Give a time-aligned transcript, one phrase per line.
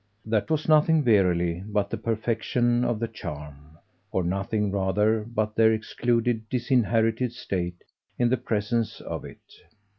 [0.25, 3.77] That was nothing verily but the perfection of the charm
[4.11, 7.83] or nothing rather but their excluded disinherited state
[8.17, 9.41] in the presence of it.